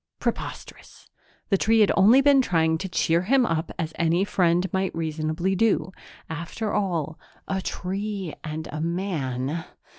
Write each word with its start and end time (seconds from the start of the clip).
Preposterous! 0.19 1.11
The 1.49 1.59
tree 1.59 1.81
had 1.81 1.91
only 1.95 2.21
been 2.21 2.41
trying 2.41 2.79
to 2.79 2.89
cheer 2.89 3.21
him 3.21 3.45
up 3.45 3.71
as 3.77 3.93
any 3.99 4.23
friend 4.25 4.65
might 4.73 4.95
reasonably 4.95 5.55
do. 5.55 5.91
After 6.27 6.73
all, 6.73 7.19
a 7.47 7.61
tree 7.61 8.33
and 8.43 8.67
a 8.71 8.81
man.... 8.81 9.63